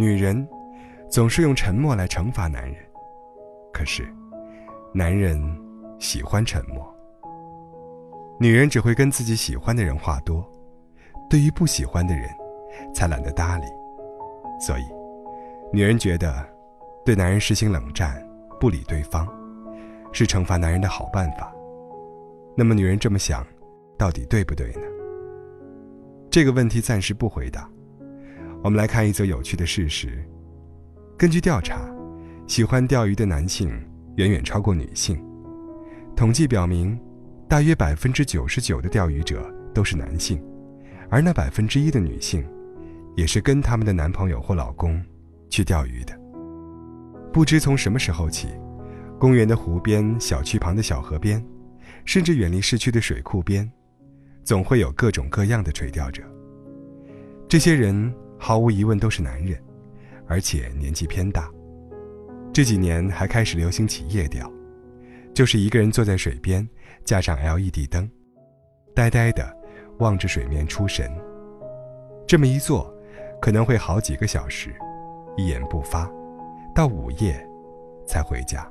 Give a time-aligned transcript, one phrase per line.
[0.00, 0.48] 女人
[1.10, 2.82] 总是用沉默来惩罚男人，
[3.70, 4.02] 可是
[4.94, 5.38] 男人
[5.98, 6.90] 喜欢沉默。
[8.38, 10.42] 女人只会跟自己喜欢的人话多，
[11.28, 12.24] 对于不喜欢的人，
[12.94, 13.66] 才懒得搭理。
[14.58, 14.82] 所以，
[15.70, 16.34] 女人觉得
[17.04, 18.26] 对男人实行冷战，
[18.58, 19.28] 不理对方，
[20.12, 21.52] 是惩罚男人的好办法。
[22.56, 23.46] 那么，女人这么想，
[23.98, 24.80] 到底对不对呢？
[26.30, 27.70] 这个问题暂时不回答。
[28.62, 30.22] 我们来看一则有趣的事实：
[31.16, 31.80] 根据调查，
[32.46, 33.70] 喜欢钓鱼的男性
[34.16, 35.18] 远远超过女性。
[36.14, 36.98] 统计表明。
[37.48, 40.40] 大约百分之九十九的钓鱼者都是男性，
[41.08, 42.46] 而那百分之一的女性，
[43.16, 45.02] 也是跟他们的男朋友或老公
[45.48, 46.16] 去钓鱼的。
[47.32, 48.50] 不知从什么时候起，
[49.18, 51.44] 公园的湖边、小区旁的小河边，
[52.04, 53.68] 甚至远离市区的水库边，
[54.44, 56.22] 总会有各种各样的垂钓者。
[57.48, 59.62] 这些人毫无疑问都是男人，
[60.26, 61.48] 而且年纪偏大。
[62.52, 64.50] 这几年还开始流行起夜钓。
[65.32, 66.68] 就是一个人坐在水边，
[67.04, 68.10] 架上 LED 灯，
[68.94, 69.56] 呆呆的
[69.98, 71.08] 望着水面出神。
[72.26, 72.92] 这么一坐，
[73.40, 74.74] 可能会好几个小时，
[75.36, 76.10] 一言不发，
[76.74, 77.46] 到午夜
[78.06, 78.68] 才回家。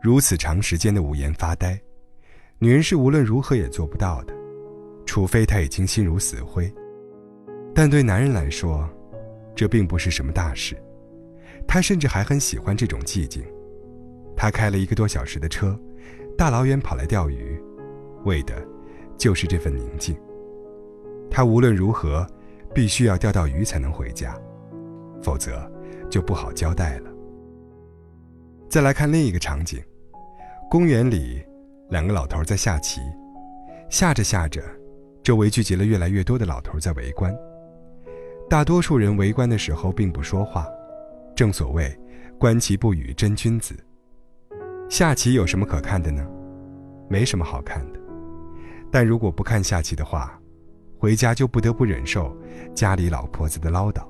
[0.00, 1.78] 如此长时间的无言发呆，
[2.58, 4.32] 女人是无论如何也做不到的，
[5.04, 6.72] 除非她已经心如死灰。
[7.78, 8.90] 但对男人来说，
[9.54, 10.76] 这并不是什么大事，
[11.64, 13.40] 他甚至还很喜欢这种寂静。
[14.36, 15.78] 他开了一个多小时的车，
[16.36, 17.56] 大老远跑来钓鱼，
[18.24, 18.52] 为的，
[19.16, 20.16] 就是这份宁静。
[21.30, 22.26] 他无论如何，
[22.74, 24.36] 必须要钓到鱼才能回家，
[25.22, 25.70] 否则
[26.10, 27.10] 就不好交代了。
[28.68, 29.80] 再来看另一个场景，
[30.68, 31.40] 公园里，
[31.90, 33.00] 两个老头在下棋，
[33.88, 34.60] 下着下着，
[35.22, 37.32] 周围聚集了越来越多的老头在围观。
[38.48, 40.66] 大多数人围观的时候并不说话，
[41.36, 41.94] 正所谓
[42.40, 43.76] “观棋不语真君子”。
[44.88, 46.26] 下棋有什么可看的呢？
[47.10, 48.00] 没什么好看的。
[48.90, 50.40] 但如果不看下棋的话，
[50.98, 52.34] 回家就不得不忍受
[52.74, 54.02] 家里老婆子的唠叨，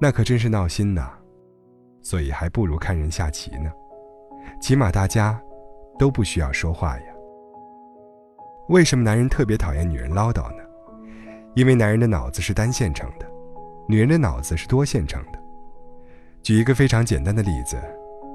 [0.00, 1.12] 那可真是闹心呐。
[2.00, 3.70] 所以还不如看人下棋呢，
[4.62, 5.38] 起码大家
[5.98, 7.04] 都不需要说话呀。
[8.70, 10.62] 为什么男人特别讨厌女人唠叨呢？
[11.54, 13.26] 因为男人的脑子是单线程的，
[13.88, 15.38] 女人的脑子是多线程的。
[16.42, 17.76] 举一个非常简单的例子，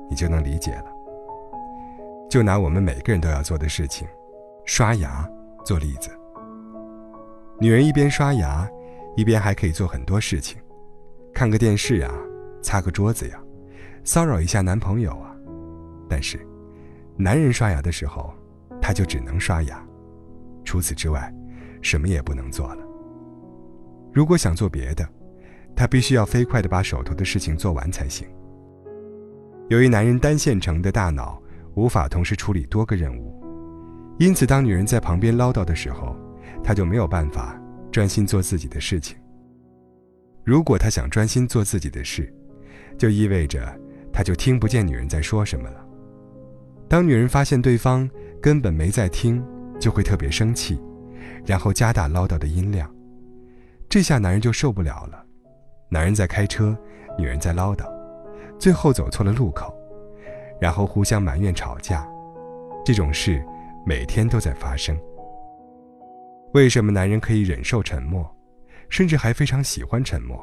[0.09, 0.85] 你就能理解了。
[2.29, 4.07] 就拿我们每个人都要做的事情，
[4.65, 5.27] 刷牙
[5.63, 6.09] 做例子。
[7.59, 8.69] 女人一边刷牙，
[9.15, 10.59] 一边还可以做很多事情，
[11.33, 12.11] 看个电视呀，
[12.61, 13.41] 擦个桌子呀，
[14.03, 15.33] 骚扰一下男朋友啊。
[16.09, 16.45] 但是，
[17.15, 18.33] 男人刷牙的时候，
[18.81, 19.81] 他就只能刷牙，
[20.65, 21.33] 除此之外，
[21.81, 22.84] 什么也不能做了。
[24.15, 25.07] 如果想做别的，
[25.75, 28.27] 他必须要飞快地把手头的事情做完才行。
[29.69, 31.39] 由于男人单线程的大脑。
[31.75, 33.37] 无法同时处理多个任务，
[34.17, 36.15] 因此当女人在旁边唠叨的时候，
[36.63, 37.61] 他就没有办法
[37.91, 39.17] 专心做自己的事情。
[40.45, 42.33] 如果他想专心做自己的事，
[42.97, 43.77] 就意味着
[44.09, 45.85] 他就听不见女人在说什么了。
[46.87, 48.09] 当女人发现对方
[48.41, 49.43] 根本没在听，
[49.77, 50.79] 就会特别生气，
[51.45, 52.89] 然后加大唠叨的音量。
[53.89, 55.23] 这下男人就受不了了。
[55.89, 56.77] 男人在开车，
[57.17, 57.85] 女人在唠叨，
[58.59, 59.73] 最后走错了路口。
[60.59, 62.07] 然后互相埋怨吵架，
[62.85, 63.43] 这种事
[63.85, 64.97] 每天都在发生。
[66.53, 68.25] 为什么男人可以忍受沉默，
[68.87, 70.39] 甚至还非常喜欢沉默？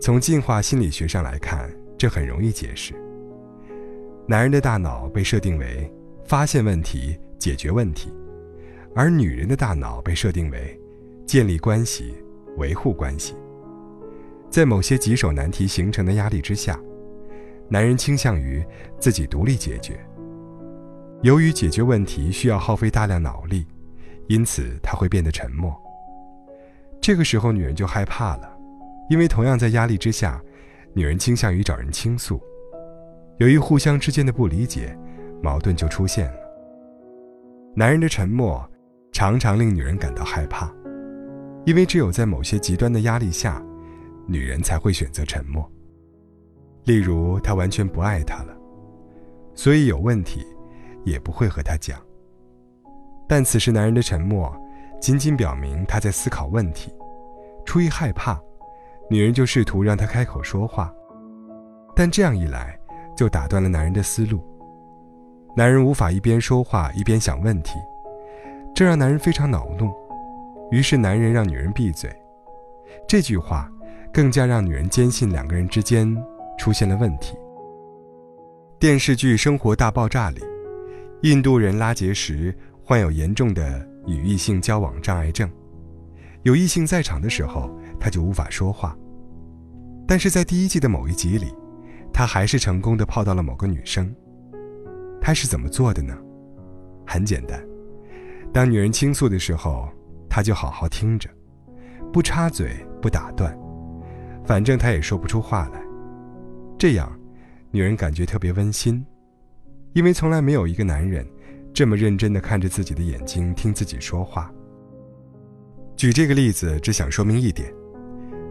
[0.00, 2.92] 从进化心理学上来看，这很容易解释。
[4.26, 5.88] 男人的大脑被设定为
[6.24, 8.12] 发现问题、解决问题，
[8.94, 10.79] 而女人的大脑被设定为
[11.30, 12.12] 建立关系、
[12.56, 13.36] 维护关系。
[14.50, 16.76] 在某些棘手难题形成的压力之下。
[17.68, 18.66] 男人倾向于
[18.98, 20.04] 自己独立解决。
[21.22, 23.64] 由于解决问题需要耗费大量脑力，
[24.26, 25.72] 因此他会变得沉默。
[27.00, 28.52] 这个时候，女人就害怕了，
[29.08, 30.42] 因为同样在压力之下，
[30.94, 32.42] 女人倾向于找人倾诉。
[33.38, 34.98] 由于互相之间的不理解，
[35.40, 36.40] 矛盾就出现了。
[37.76, 38.68] 男人的沉默
[39.12, 40.68] 常常令女人感到害怕，
[41.66, 43.62] 因为只有在某些极端的压力下，
[44.26, 45.70] 女人才会选择沉默。
[46.84, 48.56] 例如，他完全不爱他了，
[49.54, 50.46] 所以有问题
[51.04, 52.00] 也不会和他讲。
[53.28, 54.50] 但此时男人的沉默，
[55.00, 56.92] 仅仅表明他在思考问题。
[57.64, 58.40] 出于害怕，
[59.10, 60.92] 女人就试图让他开口说话，
[61.94, 62.76] 但这样一来，
[63.14, 64.42] 就打断了男人的思路。
[65.54, 67.74] 男人无法一边说话一边想问题，
[68.74, 69.92] 这让男人非常恼怒。
[70.70, 72.10] 于是男人让女人闭嘴。
[73.08, 73.70] 这句话
[74.12, 76.16] 更加让女人坚信两个人之间
[76.58, 77.36] 出现了问题。
[78.78, 80.40] 电视剧《生活大爆炸》里，
[81.22, 85.50] 印度人拉杰什患有严重的与异性交往障碍症，
[86.44, 88.96] 有异性在场的时候，他就无法说话。
[90.06, 91.54] 但是在第一季的某一集里，
[92.12, 94.12] 他还是成功的泡到了某个女生。
[95.20, 96.16] 他是怎么做的呢？
[97.06, 97.62] 很简单，
[98.52, 99.88] 当女人倾诉的时候，
[100.30, 101.28] 他就好好听着，
[102.10, 103.54] 不插嘴，不打断，
[104.46, 105.82] 反正他也说不出话来。
[106.78, 107.14] 这样。
[107.72, 109.06] 女人感觉特别温馨，
[109.92, 111.24] 因为从来没有一个男人
[111.72, 114.52] 这么认真地看着自己的眼睛听自己说话。
[115.94, 117.72] 举这个例子，只想说明一点：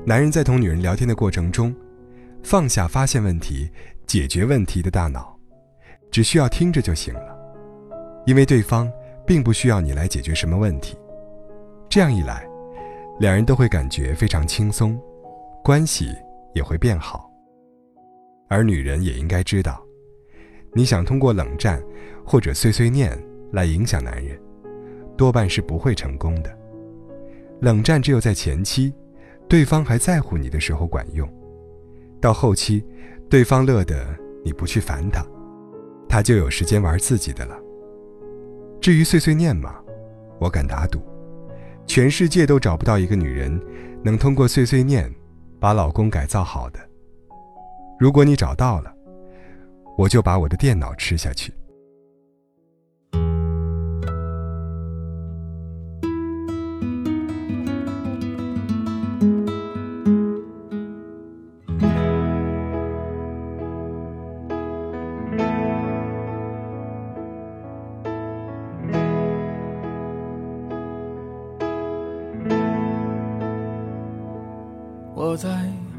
[0.06, 1.76] 男人在同女人聊天的过程中，
[2.42, 3.70] 放下发现问题、
[4.08, 5.38] 解决问题的大脑，
[6.10, 7.38] 只需要听着就行了，
[8.26, 8.90] 因为对方
[9.28, 10.98] 并不需要你来解决什么问题。
[11.90, 12.48] 这样一来，
[13.20, 15.00] 两人都会感觉非常轻松，
[15.64, 16.16] 关系
[16.54, 17.28] 也会变好。
[18.48, 19.84] 而女人也应该知道，
[20.74, 21.82] 你想通过冷战
[22.24, 23.18] 或者碎碎念
[23.52, 24.40] 来影响男人，
[25.18, 26.56] 多半是不会成功的。
[27.60, 28.94] 冷战只有在前期，
[29.48, 31.28] 对方还在乎你的时候管用，
[32.22, 32.86] 到后期，
[33.32, 34.16] 对方乐得
[34.46, 35.26] 你不去烦他，
[36.08, 37.58] 他就有时间玩自己的了。
[38.80, 39.76] 至于碎碎念嘛，
[40.40, 41.02] 我敢打赌，
[41.90, 43.60] 全世界都找不到一个女人
[44.04, 45.12] 能通过碎碎念
[45.60, 46.80] 把老公改造好的。
[48.00, 48.94] 如果你找到了，
[49.98, 51.52] 我就把我的电脑吃下去。
[75.32, 75.48] 我在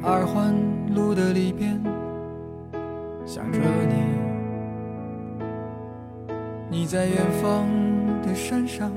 [0.03, 0.53] 二环
[0.93, 1.81] 路的里边。
[3.25, 3.95] 想着你，
[6.69, 7.65] 你在远方
[8.23, 8.91] 的山上，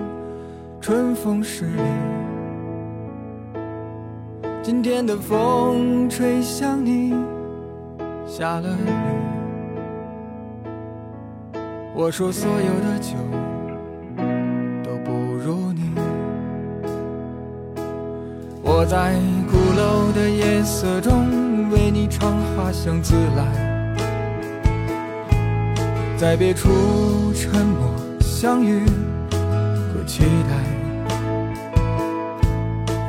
[0.81, 1.83] 春风十里。
[4.63, 7.13] 今天的风吹向你，
[8.25, 8.89] 下了雨。
[11.93, 13.13] 我说所有的酒
[14.83, 15.91] 都不如你。
[18.63, 19.13] 我在
[19.75, 23.43] 楼的夜色中为你唱花香自来。
[26.17, 28.85] 在别处沉默相遇
[29.93, 30.51] 和期待，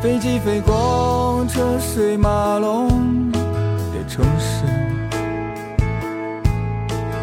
[0.03, 4.65] 飞机飞过车水马龙的城市，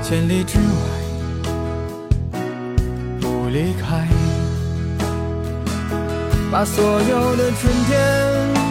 [0.01, 0.63] 千里之外
[3.19, 4.07] 不离开，
[6.49, 8.70] 把所有的春天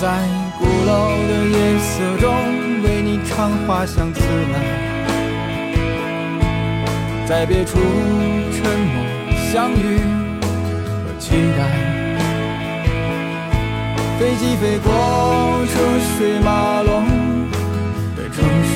[0.00, 0.08] 在
[0.58, 2.26] 鼓楼的夜色中，
[2.82, 4.56] 为你唱花香自来，
[7.26, 7.78] 在别处
[8.50, 8.94] 沉默
[9.52, 10.00] 相遇
[11.04, 11.60] 和期待。
[14.18, 14.88] 飞机飞过
[15.66, 15.72] 车
[16.16, 17.04] 水马龙
[18.16, 18.72] 的城市，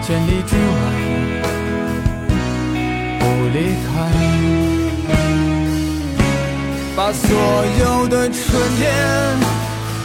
[0.00, 0.74] 千里之外
[3.18, 3.22] 不
[3.52, 3.86] 离开。
[6.96, 7.28] 把所
[7.78, 7.85] 有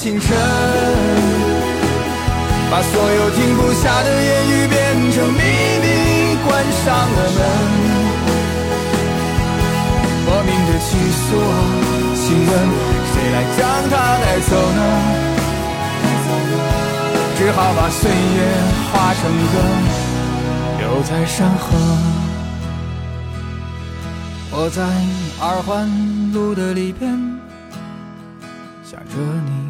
[0.00, 0.26] 清晨，
[2.70, 5.42] 把所有停不下的言语变成秘
[5.82, 5.86] 密，
[6.42, 7.38] 关上了门。
[10.24, 10.88] 莫名的情
[11.20, 11.52] 愫啊，
[12.16, 12.50] 请问
[13.12, 13.92] 谁来将它
[14.24, 14.80] 带走呢？
[17.36, 18.40] 只好把岁月
[18.90, 19.20] 化成
[19.52, 19.54] 歌，
[20.78, 21.76] 留在山河。
[24.50, 24.80] 我在
[25.38, 25.86] 二环
[26.32, 27.12] 路的里边
[28.82, 29.14] 想着
[29.44, 29.69] 你，